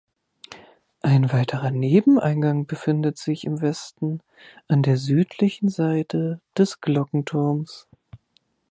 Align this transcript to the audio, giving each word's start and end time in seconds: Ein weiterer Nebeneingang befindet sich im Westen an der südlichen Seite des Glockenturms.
Ein 1.03 1.31
weiterer 1.31 1.69
Nebeneingang 1.69 2.65
befindet 2.65 3.19
sich 3.19 3.43
im 3.43 3.61
Westen 3.61 4.23
an 4.67 4.81
der 4.81 4.97
südlichen 4.97 5.69
Seite 5.69 6.41
des 6.57 6.81
Glockenturms. 6.81 7.87